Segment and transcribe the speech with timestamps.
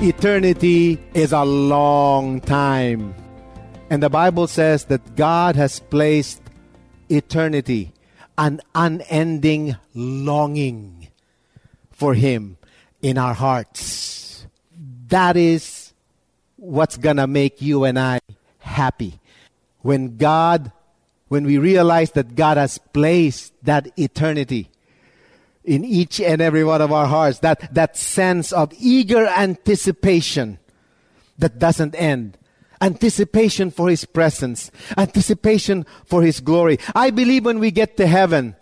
[0.00, 3.12] Eternity is a long time.
[3.90, 6.40] And the Bible says that God has placed
[7.08, 7.90] eternity,
[8.38, 11.08] an unending longing
[11.90, 12.58] for Him
[13.02, 14.46] in our hearts.
[15.08, 15.92] That is
[16.54, 18.20] what's going to make you and I
[18.60, 19.18] happy.
[19.80, 20.70] When God,
[21.26, 24.70] when we realize that God has placed that eternity
[25.68, 30.58] in each and every one of our hearts, that, that sense of eager anticipation
[31.36, 32.37] that doesn't end.
[32.80, 36.78] Anticipation for His presence, anticipation for His glory.
[36.94, 38.56] I believe when we get to heaven,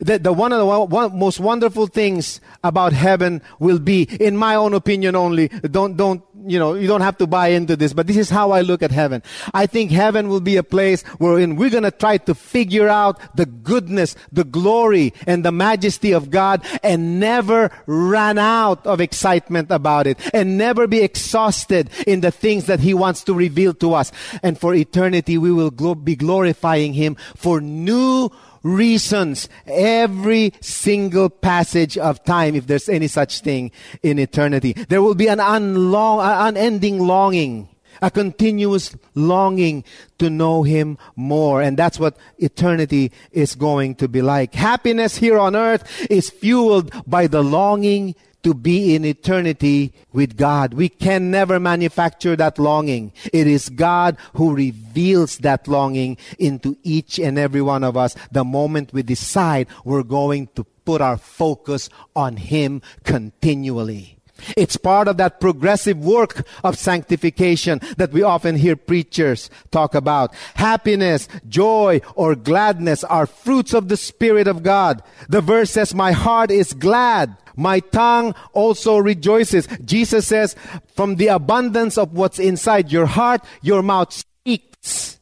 [0.00, 4.54] that the one of the one, most wonderful things about heaven will be, in my
[4.54, 8.06] own opinion only, don't, don't, you know, you don't have to buy into this, but
[8.06, 9.22] this is how I look at heaven.
[9.54, 13.36] I think heaven will be a place wherein we're going to try to figure out
[13.36, 19.70] the goodness, the glory, and the majesty of God and never run out of excitement
[19.70, 23.94] about it and never be exhausted in the things that He wants to reveal to
[23.94, 24.12] us.
[24.42, 28.30] And for eternity, we will glo- be glorifying Him for new
[28.62, 33.70] reasons every single passage of time, if there's any such thing
[34.02, 34.72] in eternity.
[34.72, 37.68] There will be an unlong, unending longing,
[38.02, 39.84] a continuous longing
[40.18, 41.62] to know Him more.
[41.62, 44.54] And that's what eternity is going to be like.
[44.54, 50.74] Happiness here on earth is fueled by the longing to be in eternity with God.
[50.74, 53.12] We can never manufacture that longing.
[53.32, 58.44] It is God who reveals that longing into each and every one of us the
[58.44, 64.19] moment we decide we're going to put our focus on Him continually.
[64.56, 70.34] It's part of that progressive work of sanctification that we often hear preachers talk about.
[70.54, 75.02] Happiness, joy, or gladness are fruits of the Spirit of God.
[75.28, 77.36] The verse says, My heart is glad.
[77.56, 79.66] My tongue also rejoices.
[79.84, 80.56] Jesus says,
[80.94, 85.18] From the abundance of what's inside your heart, your mouth speaks.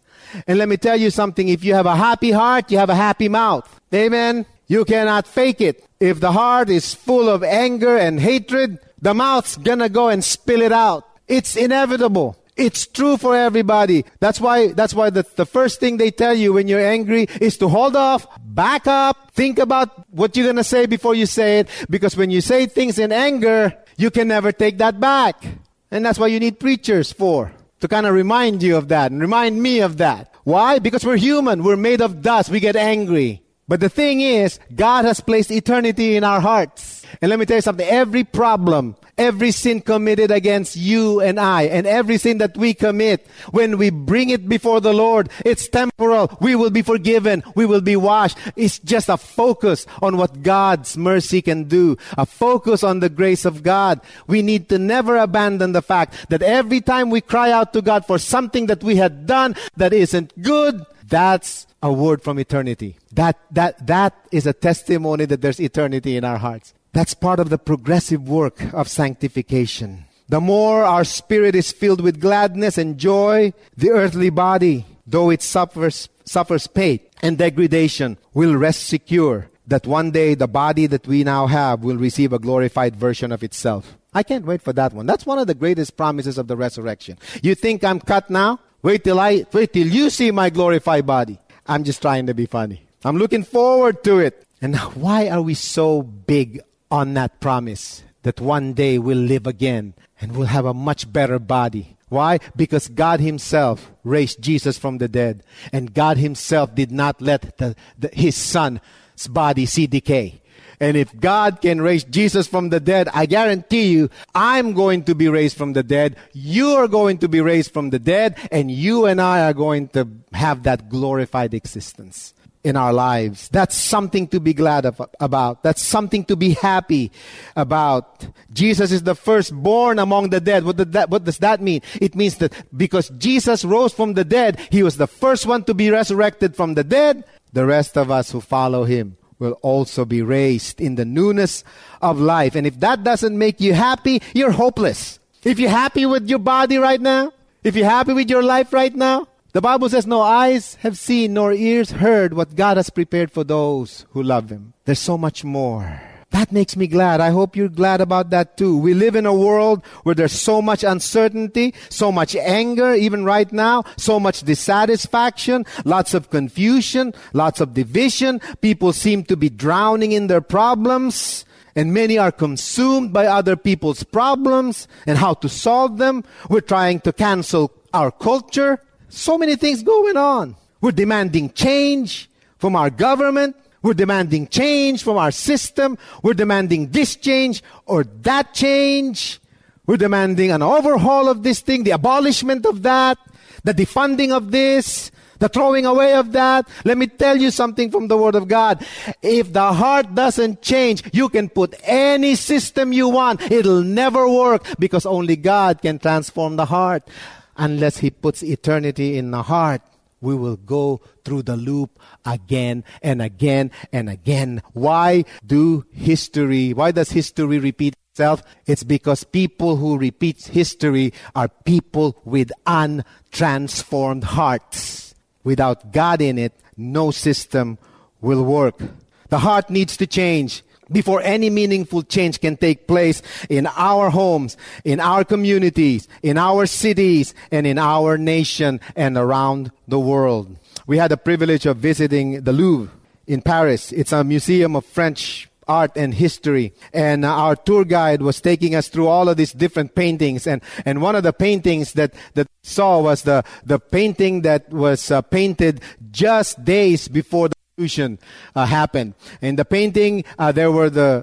[0.47, 2.95] And let me tell you something if you have a happy heart, you have a
[2.95, 3.69] happy mouth.
[3.93, 4.47] Amen.
[4.67, 5.85] You cannot fake it.
[5.99, 10.62] If the heart is full of anger and hatred, the mouth's gonna go and spill
[10.62, 11.04] it out.
[11.26, 12.36] It's inevitable.
[12.56, 14.04] It's true for everybody.
[14.19, 17.56] That's why, that's why the, the first thing they tell you when you're angry is
[17.58, 21.69] to hold off, back up, think about what you're gonna say before you say it,
[21.88, 25.44] because when you say things in anger, you can never take that back.
[25.91, 29.20] And that's why you need preachers for, to kind of remind you of that and
[29.20, 30.34] remind me of that.
[30.44, 30.78] Why?
[30.78, 31.62] Because we're human.
[31.62, 32.50] We're made of dust.
[32.50, 33.42] We get angry.
[33.69, 37.05] But the thing is, God has placed eternity in our hearts.
[37.21, 37.87] And let me tell you something.
[37.87, 43.27] Every problem, every sin committed against you and I, and every sin that we commit,
[43.51, 46.37] when we bring it before the Lord, it's temporal.
[46.41, 47.43] We will be forgiven.
[47.55, 48.39] We will be washed.
[48.56, 51.99] It's just a focus on what God's mercy can do.
[52.17, 54.00] A focus on the grace of God.
[54.27, 58.06] We need to never abandon the fact that every time we cry out to God
[58.06, 62.96] for something that we had done that isn't good, that's a word from eternity.
[63.12, 66.75] That, that, that is a testimony that there's eternity in our hearts.
[66.93, 70.05] That's part of the progressive work of sanctification.
[70.28, 75.43] The more our spirit is filled with gladness and joy, the earthly body, though it
[75.43, 81.25] suffers, suffers pain and degradation, will rest secure that one day the body that we
[81.25, 83.96] now have will receive a glorified version of itself.
[84.12, 85.06] I can't wait for that one.
[85.06, 87.19] That's one of the greatest promises of the resurrection.
[87.43, 88.61] You think I'm cut now?
[88.82, 91.38] Wait till I wait till you see my glorified body.
[91.66, 92.82] I'm just trying to be funny.
[93.04, 94.44] I'm looking forward to it.
[94.60, 96.60] And why are we so big
[96.90, 101.38] on that promise that one day we'll live again and we'll have a much better
[101.38, 101.96] body?
[102.08, 102.38] Why?
[102.56, 105.42] Because God Himself raised Jesus from the dead.
[105.72, 108.80] And God Himself did not let the, the, His Son's
[109.28, 110.40] body see decay.
[110.80, 115.14] And if God can raise Jesus from the dead, I guarantee you, I'm going to
[115.14, 116.16] be raised from the dead.
[116.32, 118.38] You are going to be raised from the dead.
[118.52, 122.34] And you and I are going to have that glorified existence
[122.64, 123.48] in our lives.
[123.48, 125.62] That's something to be glad of, about.
[125.62, 127.10] That's something to be happy
[127.56, 128.26] about.
[128.52, 130.64] Jesus is the firstborn among the dead.
[130.64, 131.82] What, that, what does that mean?
[132.00, 135.75] It means that because Jesus rose from the dead, he was the first one to
[135.75, 137.25] be resurrected from the dead.
[137.52, 141.64] The rest of us who follow him will also be raised in the newness
[142.02, 142.55] of life.
[142.55, 145.19] And if that doesn't make you happy, you're hopeless.
[145.44, 147.32] If you're happy with your body right now,
[147.62, 151.35] if you're happy with your life right now, the Bible says, No eyes have seen,
[151.35, 154.75] nor ears heard what God has prepared for those who love Him.
[154.85, 156.00] There's so much more.
[156.30, 157.20] That makes me glad.
[157.20, 158.76] I hope you're glad about that too.
[158.76, 163.50] We live in a world where there's so much uncertainty, so much anger, even right
[163.50, 168.40] now, so much dissatisfaction, lots of confusion, lots of division.
[168.60, 171.44] People seem to be drowning in their problems.
[171.75, 176.25] And many are consumed by other people's problems and how to solve them.
[176.50, 178.82] We're trying to cancel our culture.
[179.08, 180.56] So many things going on.
[180.80, 182.28] We're demanding change
[182.58, 183.56] from our government.
[183.82, 185.98] We're demanding change from our system.
[186.22, 189.40] We're demanding this change or that change.
[189.86, 193.19] We're demanding an overhaul of this thing, the abolishment of that,
[193.64, 196.69] the defunding of this, the throwing away of that.
[196.84, 198.84] Let me tell you something from the Word of God.
[199.22, 203.40] If the heart doesn't change, you can put any system you want.
[203.50, 207.08] It'll never work because only God can transform the heart
[207.56, 209.82] unless He puts eternity in the heart,
[210.20, 214.62] we will go through the loop again and again and again.
[214.73, 218.43] Why do history, why does history repeat itself?
[218.67, 225.15] It's because people who repeat history are people with untransformed hearts.
[225.44, 227.79] Without God in it, no system
[228.21, 228.81] will work.
[229.29, 234.56] The heart needs to change before any meaningful change can take place in our homes,
[234.85, 240.56] in our communities, in our cities, and in our nation and around the world.
[240.87, 242.93] We had the privilege of visiting the Louvre
[243.26, 243.93] in Paris.
[243.93, 246.73] It's a museum of French art and history.
[246.93, 250.46] And uh, our tour guide was taking us through all of these different paintings.
[250.46, 255.11] And, and one of the paintings that, that saw was the, the painting that was
[255.11, 258.19] uh, painted just days before the revolution
[258.56, 259.14] uh, happened.
[259.40, 261.22] In the painting, uh, there were the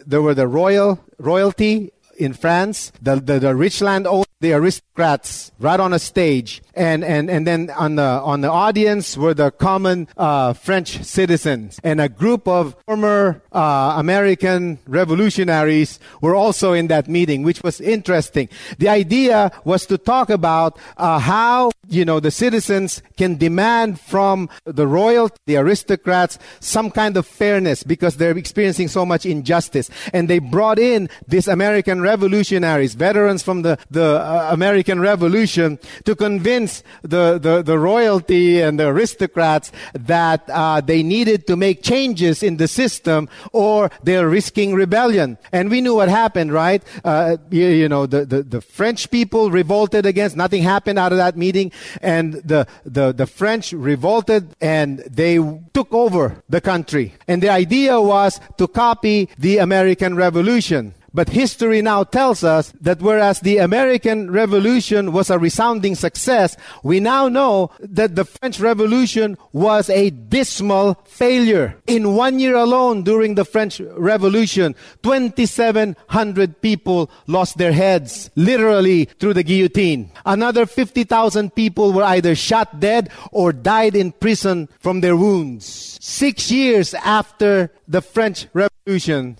[0.00, 5.50] uh, there were the royal royalty in France, the the, the rich landowner, the aristocrats,
[5.58, 9.50] right on a stage, and and and then on the on the audience were the
[9.50, 16.86] common uh, French citizens, and a group of former uh, American revolutionaries were also in
[16.86, 18.48] that meeting, which was interesting.
[18.78, 24.48] The idea was to talk about uh, how you know, the citizens can demand from
[24.64, 29.90] the royal, the aristocrats, some kind of fairness because they're experiencing so much injustice.
[30.12, 36.14] And they brought in these American revolutionaries, veterans from the, the uh, American Revolution, to
[36.14, 42.42] convince the, the, the, royalty and the aristocrats that uh, they needed to make changes
[42.42, 45.38] in the system or they're risking rebellion.
[45.52, 46.82] And we knew what happened, right?
[47.04, 51.18] Uh, you, you know, the, the, the French people revolted against, nothing happened out of
[51.18, 51.72] that meeting
[52.02, 55.36] and the, the, the French revolted and they
[55.72, 57.14] took over the country.
[57.26, 60.94] And the idea was to copy the American Revolution.
[61.18, 67.00] But history now tells us that whereas the American Revolution was a resounding success, we
[67.00, 71.74] now know that the French Revolution was a dismal failure.
[71.88, 79.34] In one year alone during the French Revolution, 2,700 people lost their heads, literally through
[79.34, 80.12] the guillotine.
[80.24, 85.98] Another 50,000 people were either shot dead or died in prison from their wounds.
[86.00, 88.77] Six years after the French Revolution,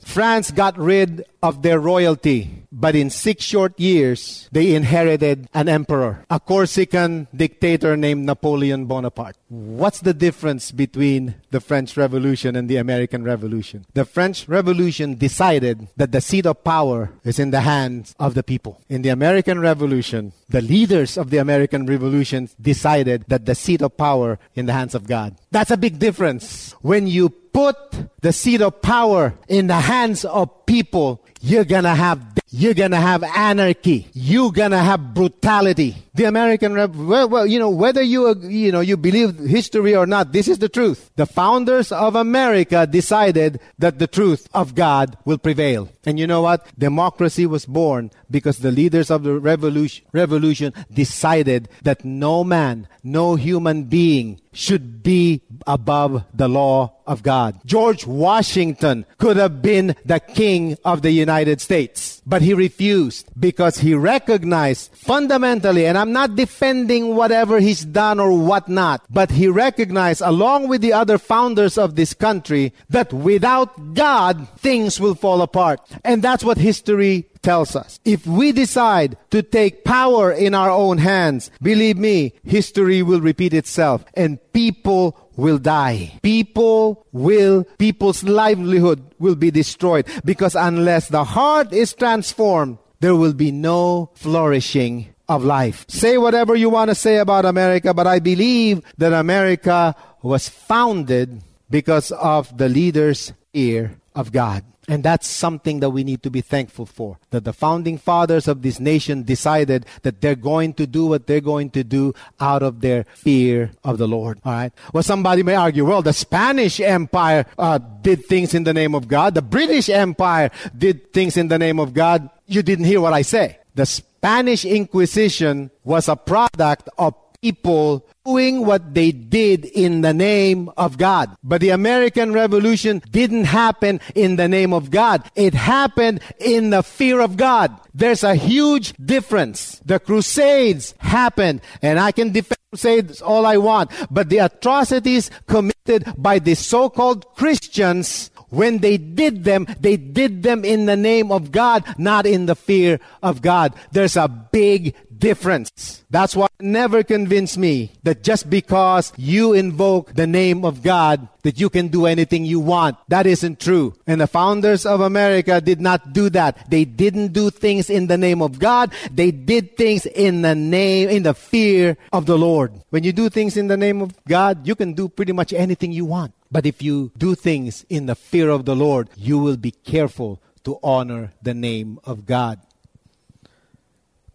[0.04, 2.57] France got rid of their royalty.
[2.78, 9.36] But in six short years, they inherited an emperor, a Corsican dictator named Napoleon Bonaparte.
[9.48, 13.84] What's the difference between the French Revolution and the American Revolution?
[13.94, 18.44] The French Revolution decided that the seat of power is in the hands of the
[18.44, 18.80] people.
[18.88, 23.96] In the American Revolution, the leaders of the American Revolution decided that the seat of
[23.96, 25.34] power is in the hands of God.
[25.50, 26.72] That's a big difference.
[26.82, 27.76] When you put
[28.20, 32.20] the seat of power in the hands of people, you're gonna have
[32.50, 34.08] you're gonna have anarchy.
[34.12, 35.96] You're gonna have brutality.
[36.14, 36.74] The American,
[37.06, 40.58] well, well, you know, whether you you know you believe history or not, this is
[40.58, 41.10] the truth.
[41.16, 45.88] The founders of America decided that the truth of God will prevail.
[46.04, 46.66] And you know what?
[46.78, 53.34] Democracy was born because the leaders of the revolution, revolution decided that no man, no
[53.34, 57.60] human being should be above the law of God.
[57.64, 63.78] George Washington could have been the king of the United States, but he refused because
[63.78, 70.22] he recognized fundamentally, and I'm not defending whatever he's done or whatnot, but he recognized
[70.24, 75.80] along with the other founders of this country that without God, things will fall apart.
[76.04, 77.98] And that's what history tells us.
[78.04, 83.52] If we decide to take power in our own hands, believe me, history will repeat
[83.52, 86.18] itself and people will die.
[86.20, 93.32] People will, people's livelihood will be destroyed because unless the heart is transformed, there will
[93.32, 95.86] be no flourishing of life.
[95.88, 101.40] Say whatever you want to say about America, but I believe that America was founded
[101.70, 104.64] because of the leaders' fear of God.
[104.88, 107.18] And that's something that we need to be thankful for.
[107.28, 111.42] That the founding fathers of this nation decided that they're going to do what they're
[111.42, 114.40] going to do out of their fear of the Lord.
[114.46, 114.72] All right.
[114.94, 119.08] Well, somebody may argue, well, the Spanish Empire uh, did things in the name of
[119.08, 119.34] God.
[119.34, 122.30] The British Empire did things in the name of God.
[122.46, 123.58] You didn't hear what I say.
[123.74, 130.70] The Spanish Inquisition was a product of people doing what they did in the name
[130.76, 131.34] of God.
[131.42, 135.30] But the American Revolution didn't happen in the name of God.
[135.34, 137.78] It happened in the fear of God.
[137.94, 139.80] There's a huge difference.
[139.84, 146.12] The Crusades happened, and I can defend Crusades all I want, but the atrocities committed
[146.18, 151.52] by the so-called Christians when they did them, they did them in the name of
[151.52, 153.74] God, not in the fear of God.
[153.92, 156.04] There's a big difference.
[156.10, 161.60] That's why never convince me that just because you invoke the name of God, that
[161.60, 162.96] you can do anything you want.
[163.08, 163.94] That isn't true.
[164.06, 166.70] And the founders of America did not do that.
[166.70, 168.92] They didn't do things in the name of God.
[169.10, 172.72] They did things in the name, in the fear of the Lord.
[172.90, 175.92] When you do things in the name of God, you can do pretty much anything
[175.92, 176.34] you want.
[176.50, 180.42] But if you do things in the fear of the Lord, you will be careful
[180.64, 182.60] to honor the name of God.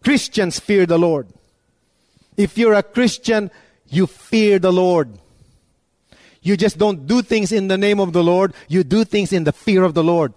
[0.04, 1.28] Christians fear the Lord.
[2.36, 3.50] If you're a Christian,
[3.88, 5.18] you fear the Lord.
[6.42, 9.44] You just don't do things in the name of the Lord, you do things in
[9.44, 10.34] the fear of the Lord.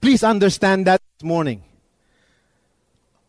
[0.00, 1.62] Please understand that this morning.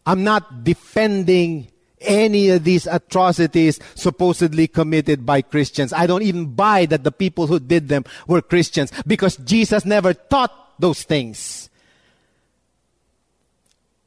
[0.06, 1.68] I'm not defending
[2.02, 5.94] any of these atrocities supposedly committed by Christians.
[5.94, 10.14] I don't even buy that the people who did them were Christians because Jesus never
[10.16, 11.69] taught those things.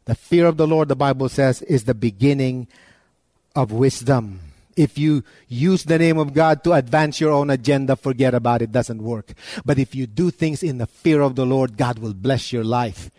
[0.04, 2.66] The fear of the Lord, the Bible says, is the beginning
[3.54, 4.40] of wisdom.
[4.76, 8.72] If you use the name of God to advance your own agenda, forget about it.
[8.72, 9.34] doesn't work.
[9.64, 12.64] But if you do things in the fear of the Lord, God will bless your
[12.64, 13.10] life.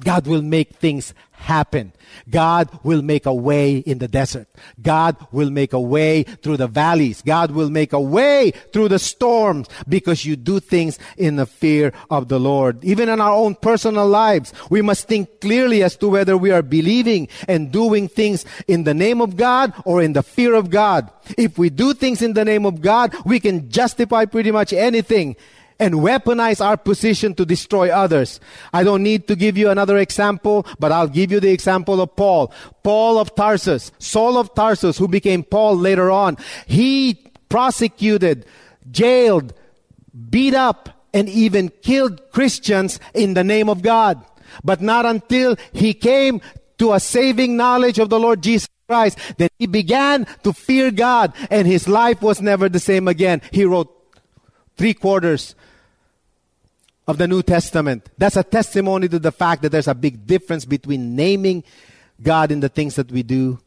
[0.00, 1.92] God will make things happen.
[2.30, 4.48] God will make a way in the desert.
[4.80, 7.22] God will make a way through the valleys.
[7.22, 11.92] God will make a way through the storms because you do things in the fear
[12.10, 12.84] of the Lord.
[12.84, 16.62] Even in our own personal lives, we must think clearly as to whether we are
[16.62, 21.10] believing and doing things in the name of God or in the fear of God.
[21.36, 25.36] If we do things in the name of God, we can justify pretty much anything
[25.80, 28.40] and weaponize our position to destroy others.
[28.72, 32.16] I don't need to give you another example, but I'll give you the example of
[32.16, 32.52] Paul.
[32.82, 36.36] Paul of Tarsus, Saul of Tarsus, who became Paul later on.
[36.66, 38.46] He prosecuted,
[38.90, 39.54] jailed,
[40.30, 44.24] beat up, and even killed Christians in the name of God.
[44.64, 46.40] But not until he came
[46.78, 51.34] to a saving knowledge of the Lord Jesus Christ that he began to fear God
[51.50, 53.42] and his life was never the same again.
[53.52, 53.92] He wrote
[54.76, 55.54] three quarters
[57.08, 58.08] of the New Testament.
[58.18, 61.64] That's a testimony to the fact that there's a big difference between naming
[62.22, 63.58] God in the things that we do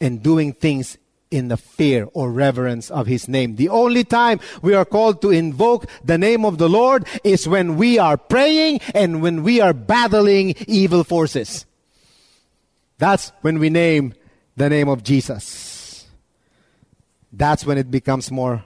[0.00, 0.96] and doing things
[1.32, 3.56] in the fear or reverence of His name.
[3.56, 7.76] The only time we are called to invoke the name of the Lord is when
[7.76, 11.66] we are praying and when we are battling evil forces.
[12.98, 14.14] That's when we name
[14.56, 16.06] the name of Jesus.
[17.32, 18.64] That's when it becomes more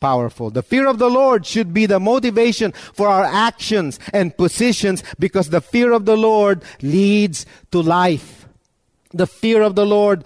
[0.00, 0.50] powerful.
[0.50, 5.50] The fear of the Lord should be the motivation for our actions and positions because
[5.50, 8.46] the fear of the Lord leads to life.
[9.12, 10.24] The fear of the Lord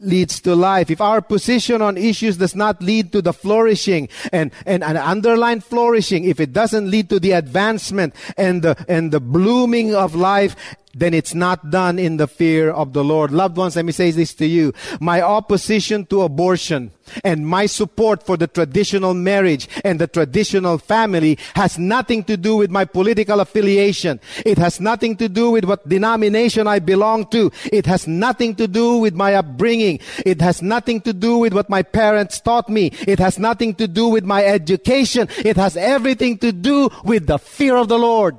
[0.00, 0.90] leads to life.
[0.90, 5.60] If our position on issues does not lead to the flourishing and, and, and underline
[5.60, 10.56] flourishing, if it doesn't lead to the advancement and the, and the blooming of life,
[10.94, 13.30] then it's not done in the fear of the Lord.
[13.30, 14.72] Loved ones, let me say this to you.
[15.00, 16.90] My opposition to abortion
[17.24, 22.56] and my support for the traditional marriage and the traditional family has nothing to do
[22.56, 24.20] with my political affiliation.
[24.44, 27.50] It has nothing to do with what denomination I belong to.
[27.72, 30.00] It has nothing to do with my upbringing.
[30.24, 32.92] It has nothing to do with what my parents taught me.
[33.06, 35.28] It has nothing to do with my education.
[35.38, 38.38] It has everything to do with the fear of the Lord.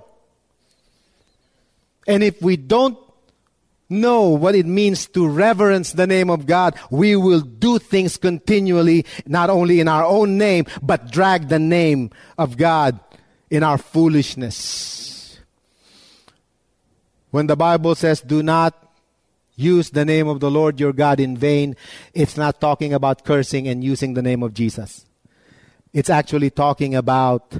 [2.11, 2.97] And if we don't
[3.89, 9.05] know what it means to reverence the name of God, we will do things continually,
[9.25, 12.99] not only in our own name, but drag the name of God
[13.49, 15.39] in our foolishness.
[17.29, 18.75] When the Bible says, do not
[19.55, 21.77] use the name of the Lord your God in vain,
[22.13, 25.05] it's not talking about cursing and using the name of Jesus.
[25.93, 27.53] It's actually talking about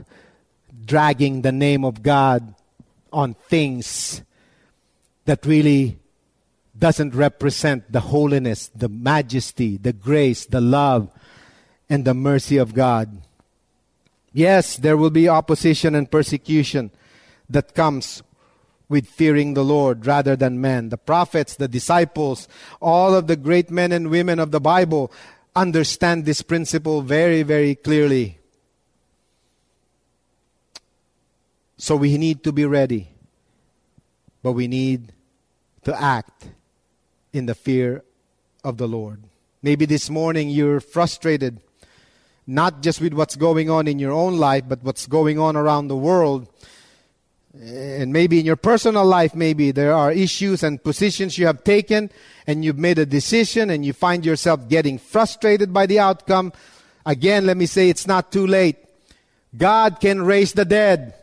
[0.84, 2.54] dragging the name of God
[3.14, 4.24] on things
[5.26, 5.98] that really
[6.78, 11.10] doesn't represent the holiness, the majesty, the grace, the love,
[11.90, 13.22] and the mercy of God.
[14.34, 16.92] Yes, there will be opposition and persecution
[17.50, 18.24] that comes
[18.88, 20.90] with fearing the Lord rather than men.
[20.90, 22.48] The prophets, the disciples,
[22.82, 25.12] all of the great men and women of the Bible
[25.56, 28.40] understand this principle very, very clearly.
[31.78, 33.11] So we need to be ready
[34.44, 35.14] but we need
[35.84, 36.50] to act
[37.34, 38.04] in the fear
[38.64, 39.24] of the Lord.
[39.64, 41.62] Maybe this morning you're frustrated,
[42.48, 45.88] not just with what's going on in your own life, but what's going on around
[45.88, 46.48] the world.
[47.54, 52.10] And maybe in your personal life, maybe there are issues and positions you have taken,
[52.48, 56.54] and you've made a decision, and you find yourself getting frustrated by the outcome.
[57.06, 58.78] Again, let me say it's not too late.
[59.56, 61.14] God can raise the dead.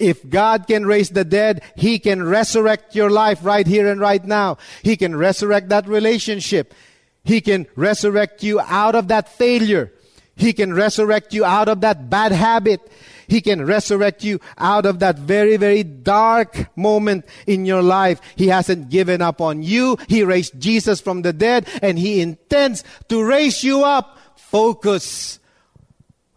[0.00, 4.24] If God can raise the dead, He can resurrect your life right here and right
[4.24, 4.56] now.
[4.82, 6.74] He can resurrect that relationship.
[7.22, 9.92] He can resurrect you out of that failure.
[10.36, 12.80] He can resurrect you out of that bad habit.
[13.28, 18.20] He can resurrect you out of that very, very dark moment in your life.
[18.36, 19.98] He hasn't given up on you.
[20.08, 24.18] He raised Jesus from the dead and He intends to raise you up.
[24.36, 25.38] Focus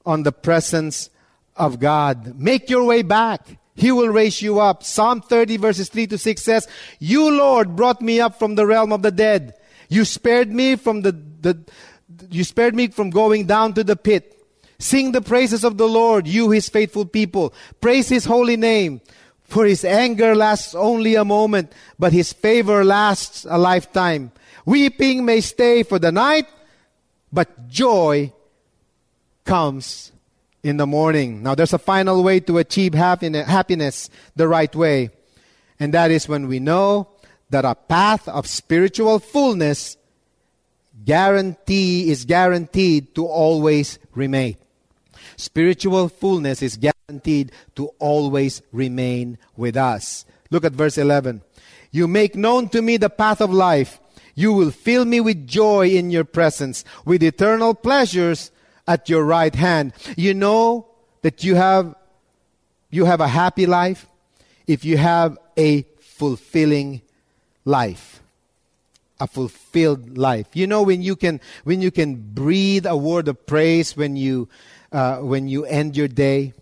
[0.05, 1.09] on the presence
[1.55, 2.39] of God.
[2.39, 3.57] Make your way back.
[3.75, 4.83] He will raise you up.
[4.83, 6.67] Psalm 30 verses 3 to 6 says,
[6.99, 9.55] You, Lord, brought me up from the realm of the dead.
[9.89, 11.63] You spared me from the, the
[12.29, 14.29] you spared me from going down to the pit.
[14.79, 17.53] Sing the praises of the Lord, you his faithful people.
[17.79, 19.01] Praise his holy name.
[19.43, 24.31] For his anger lasts only a moment, but his favor lasts a lifetime.
[24.65, 26.47] Weeping may stay for the night,
[27.31, 28.33] but joy
[29.45, 30.11] comes
[30.63, 31.43] in the morning.
[31.43, 35.09] Now, there's a final way to achieve happiness the right way,
[35.79, 37.09] and that is when we know
[37.49, 39.97] that a path of spiritual fullness
[41.05, 44.55] guarantee is guaranteed to always remain.
[45.35, 50.25] Spiritual fullness is guaranteed to always remain with us.
[50.49, 51.41] Look at verse 11.
[51.91, 53.99] You make known to me the path of life.
[54.35, 58.51] You will fill me with joy in your presence, with eternal pleasures
[58.87, 59.93] at your right hand.
[60.15, 60.87] You know
[61.21, 61.95] that you have,
[62.89, 64.07] you have a happy life
[64.67, 67.01] if you have a fulfilling
[67.65, 68.21] life.
[69.19, 70.47] A fulfilled life.
[70.53, 74.49] You know when you can when you can breathe a word of praise when you
[74.91, 76.53] uh, when you end your day.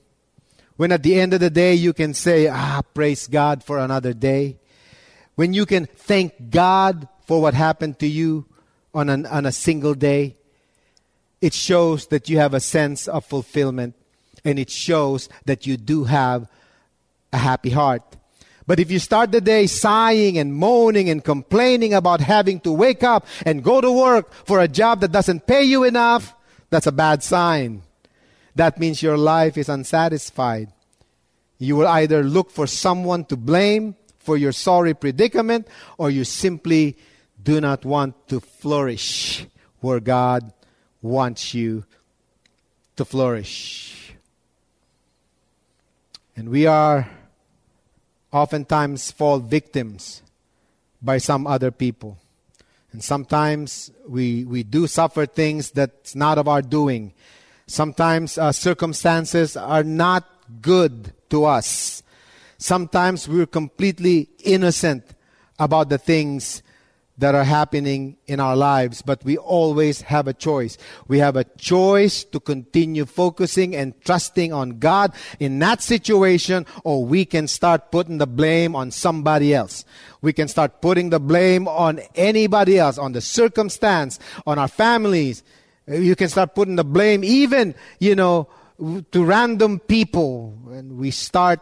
[0.77, 4.13] When at the end of the day you can say, "Ah, praise God for another
[4.13, 4.57] day."
[5.35, 8.45] When you can thank God for what happened to you
[8.93, 10.35] on an, on a single day
[11.41, 13.95] it shows that you have a sense of fulfillment
[14.45, 16.47] and it shows that you do have
[17.33, 18.03] a happy heart.
[18.67, 23.03] But if you start the day sighing and moaning and complaining about having to wake
[23.03, 26.35] up and go to work for a job that doesn't pay you enough,
[26.69, 27.81] that's a bad sign.
[28.55, 30.71] That means your life is unsatisfied.
[31.57, 36.97] You will either look for someone to blame for your sorry predicament or you simply
[37.41, 39.45] do not want to flourish
[39.79, 40.53] where God
[41.01, 41.83] wants you
[42.95, 44.13] to flourish.
[46.35, 47.09] And we are
[48.31, 50.21] oftentimes fall victims
[51.01, 52.17] by some other people.
[52.91, 57.13] And sometimes we, we do suffer things that's not of our doing.
[57.67, 60.27] Sometimes uh, circumstances are not
[60.61, 62.03] good to us.
[62.57, 65.03] Sometimes we're completely innocent
[65.57, 66.61] about the things
[67.21, 70.75] that are happening in our lives, but we always have a choice.
[71.07, 77.05] We have a choice to continue focusing and trusting on God in that situation, or
[77.05, 79.85] we can start putting the blame on somebody else.
[80.21, 85.43] We can start putting the blame on anybody else, on the circumstance, on our families.
[85.87, 88.49] You can start putting the blame even, you know,
[89.11, 90.57] to random people.
[90.71, 91.59] And we start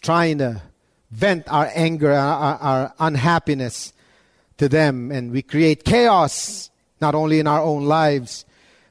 [0.00, 0.62] trying to
[1.10, 3.92] vent our anger, our, our unhappiness
[4.58, 8.44] to them, and we create chaos, not only in our own lives,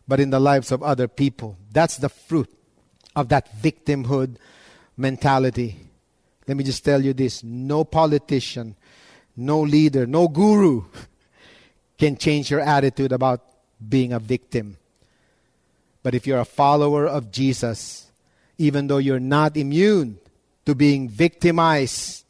[0.08, 1.58] but in the lives of other people.
[1.72, 2.50] That's the fruit
[3.16, 4.38] of that victimhood
[4.96, 5.78] mentality.
[6.48, 8.76] Let me just tell you this no politician,
[9.36, 10.86] no leader, no guru
[11.98, 13.42] can change your attitude about
[13.88, 14.78] being a victim.
[16.02, 18.10] But if you're a follower of Jesus,
[18.58, 20.20] even though you're not immune
[20.66, 22.24] to being victimized,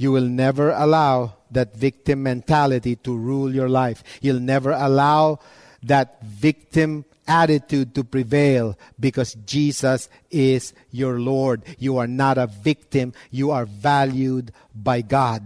[0.00, 4.02] you will never allow that victim mentality to rule your life.
[4.22, 5.40] You'll never allow
[5.82, 11.64] that victim attitude to prevail because Jesus is your Lord.
[11.78, 15.42] You are not a victim, you are valued by God.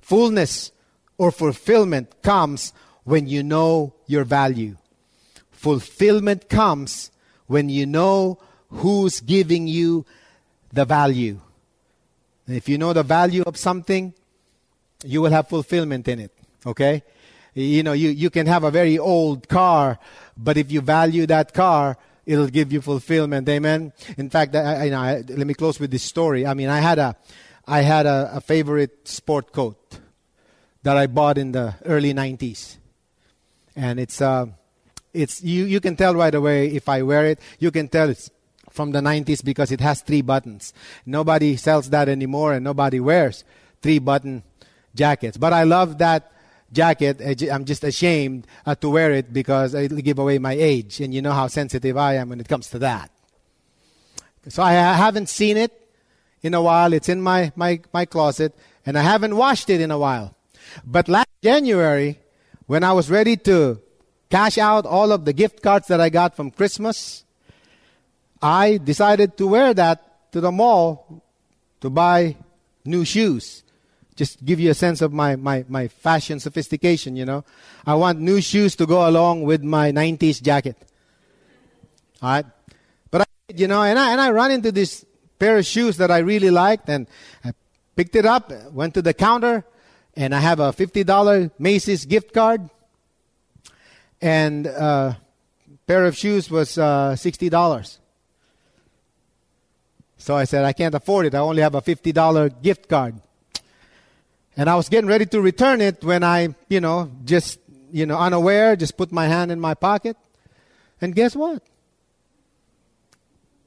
[0.00, 0.72] Fullness
[1.16, 2.72] or fulfillment comes
[3.04, 4.76] when you know your value.
[5.52, 7.12] Fulfillment comes
[7.46, 8.40] when you know
[8.70, 10.04] who's giving you
[10.72, 11.38] the value.
[12.46, 14.12] And if you know the value of something,
[15.04, 16.32] you will have fulfillment in it.
[16.66, 17.02] Okay?
[17.54, 19.98] You know, you, you can have a very old car,
[20.36, 23.48] but if you value that car, it'll give you fulfillment.
[23.48, 23.92] Amen.
[24.16, 26.46] In fact, I, I, I, let me close with this story.
[26.46, 27.16] I mean, I had a,
[27.66, 29.98] I had a, a favorite sport coat
[30.82, 32.76] that I bought in the early 90s.
[33.76, 34.46] And it's, uh,
[35.12, 38.30] it's, you, you can tell right away if I wear it, you can tell it's
[38.74, 40.74] from the 90s because it has three buttons.
[41.06, 43.44] Nobody sells that anymore and nobody wears
[43.80, 44.42] three button
[44.96, 45.36] jackets.
[45.36, 46.32] But I love that
[46.72, 47.22] jacket.
[47.50, 51.00] I'm just ashamed uh, to wear it because it'll give away my age.
[51.00, 53.12] And you know how sensitive I am when it comes to that.
[54.48, 55.72] So I haven't seen it
[56.42, 56.92] in a while.
[56.92, 60.34] It's in my, my, my closet and I haven't washed it in a while.
[60.84, 62.18] But last January,
[62.66, 63.80] when I was ready to
[64.30, 67.24] cash out all of the gift cards that I got from Christmas,
[68.44, 71.22] I decided to wear that to the mall
[71.80, 72.36] to buy
[72.84, 73.62] new shoes.
[74.16, 77.42] Just give you a sense of my, my, my fashion sophistication, you know.
[77.86, 80.76] I want new shoes to go along with my 90s jacket.
[82.20, 82.46] All right?
[83.10, 83.24] But I,
[83.56, 85.06] you know, and I, and I run into this
[85.38, 87.08] pair of shoes that I really liked and
[87.42, 87.52] I
[87.96, 89.64] picked it up, went to the counter,
[90.16, 92.68] and I have a $50 Macy's gift card.
[94.20, 95.14] And a uh,
[95.86, 97.98] pair of shoes was uh, $60.
[100.24, 101.34] So I said, I can't afford it.
[101.34, 103.20] I only have a $50 gift card.
[104.56, 107.60] And I was getting ready to return it when I, you know, just,
[107.92, 110.16] you know, unaware, just put my hand in my pocket.
[110.98, 111.62] And guess what?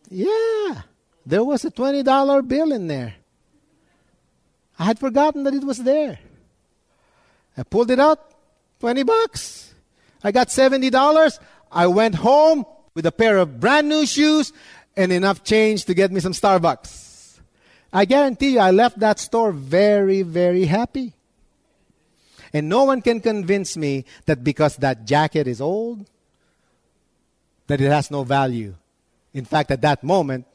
[0.10, 0.82] Yeah,
[1.28, 3.14] there was a $20 bill in there.
[4.80, 6.18] I had forgotten that it was there.
[7.56, 8.34] I pulled it out,
[8.80, 9.76] 20 bucks.
[10.24, 11.40] I got $70.
[11.72, 12.66] I went home
[12.96, 14.52] with a pair of brand new shoes
[14.98, 17.40] and enough change to get me some Starbucks.
[17.94, 21.14] I guarantee you, I left that store very, very happy.
[22.52, 26.10] And no one can convince me that because that jacket is old,
[27.68, 28.74] that it has no value.
[29.34, 30.46] In fact, at that moment,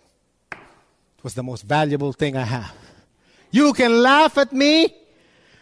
[0.50, 2.74] it was the most valuable thing I have.
[3.50, 4.94] You can laugh at me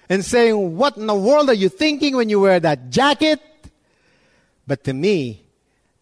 [0.09, 3.41] and say, What in the world are you thinking when you wear that jacket?
[4.67, 5.43] But to me,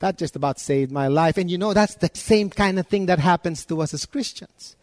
[0.01, 1.39] that just about saved my life.
[1.39, 4.77] And you know, that's the same kind of thing that happens to us as Christians.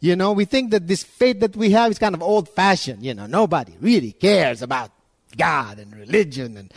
[0.00, 3.02] You know, we think that this faith that we have is kind of old fashioned.
[3.02, 4.90] You know, nobody really cares about
[5.36, 6.56] God and religion.
[6.56, 6.72] And,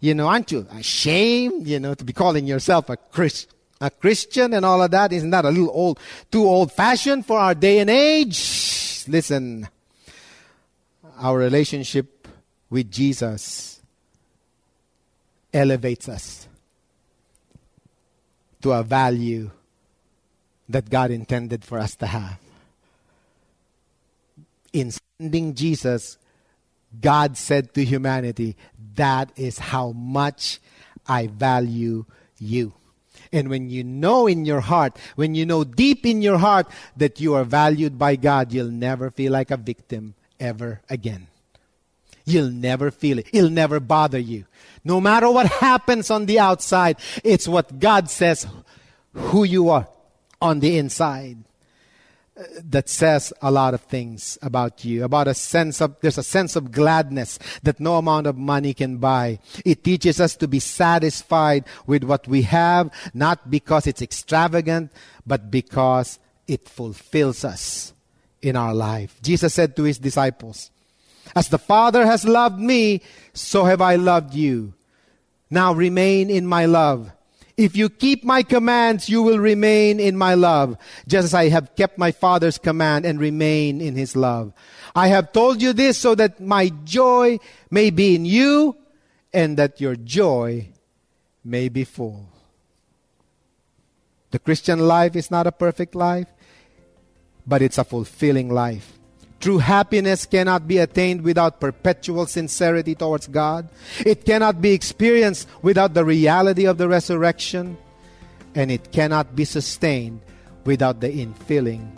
[0.00, 3.48] you know, aren't you ashamed, you know, to be calling yourself a, Christ,
[3.80, 5.12] a Christian and all of that?
[5.12, 9.04] Isn't that a little old, too old fashioned for our day and age?
[9.06, 9.68] Listen,
[11.16, 12.26] our relationship
[12.68, 13.80] with Jesus
[15.52, 16.43] elevates us
[18.64, 19.50] to a value
[20.70, 22.40] that God intended for us to have.
[24.72, 26.16] In sending Jesus,
[26.98, 28.56] God said to humanity,
[28.96, 30.60] That is how much
[31.06, 32.06] I value
[32.38, 32.72] you.
[33.30, 37.20] And when you know in your heart, when you know deep in your heart that
[37.20, 41.26] you are valued by God, you'll never feel like a victim ever again.
[42.24, 43.28] You'll never feel it.
[43.32, 44.46] It'll never bother you.
[44.84, 48.46] No matter what happens on the outside, it's what God says
[49.12, 49.88] who you are
[50.40, 51.38] on the inside.
[52.36, 56.22] Uh, that says a lot of things about you about a sense of there's a
[56.24, 60.58] sense of gladness that no amount of money can buy it teaches us to be
[60.58, 64.90] satisfied with what we have not because it's extravagant
[65.24, 67.92] but because it fulfills us
[68.42, 70.72] in our life jesus said to his disciples
[71.34, 73.00] as the father has loved me
[73.32, 74.74] so have i loved you
[75.50, 77.10] now remain in my love
[77.56, 81.76] if you keep my commands, you will remain in my love, just as I have
[81.76, 84.52] kept my Father's command and remain in his love.
[84.94, 87.38] I have told you this so that my joy
[87.70, 88.76] may be in you
[89.32, 90.68] and that your joy
[91.44, 92.28] may be full.
[94.32, 96.26] The Christian life is not a perfect life,
[97.46, 98.98] but it's a fulfilling life.
[99.44, 103.68] True happiness cannot be attained without perpetual sincerity towards God.
[104.00, 107.76] It cannot be experienced without the reality of the resurrection.
[108.54, 110.22] And it cannot be sustained
[110.64, 111.92] without the infilling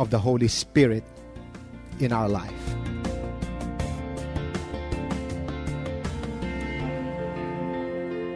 [0.00, 1.04] of the Holy Spirit
[2.00, 2.97] in our life.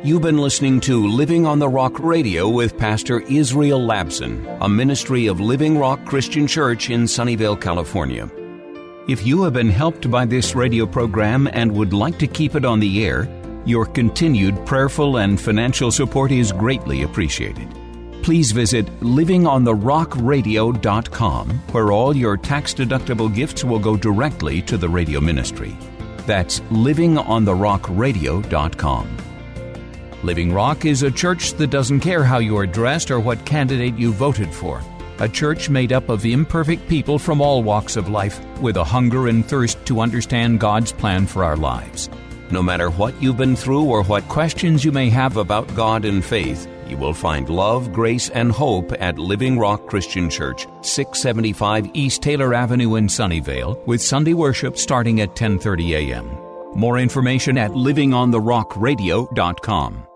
[0.04, 5.28] You've been listening to Living on the Rock Radio with Pastor Israel Labson, a ministry
[5.28, 8.28] of Living Rock Christian Church in Sunnyvale, California.
[9.06, 12.64] If you have been helped by this radio program and would like to keep it
[12.64, 13.28] on the air,
[13.64, 17.68] your continued prayerful and financial support is greatly appreciated.
[18.24, 25.20] Please visit livingontherockradio.com, where all your tax deductible gifts will go directly to the radio
[25.20, 25.76] ministry.
[26.26, 29.31] That's livingontherockradio.com.
[30.22, 33.96] Living Rock is a church that doesn't care how you are dressed or what candidate
[33.96, 34.80] you voted for.
[35.18, 39.26] A church made up of imperfect people from all walks of life with a hunger
[39.26, 42.08] and thirst to understand God's plan for our lives.
[42.52, 46.24] No matter what you've been through or what questions you may have about God and
[46.24, 52.22] faith, you will find love, grace, and hope at Living Rock Christian Church, 675 East
[52.22, 56.30] Taylor Avenue in Sunnyvale, with Sunday worship starting at 10:30 a.m.
[56.78, 60.06] More information at livingontherockradio.com.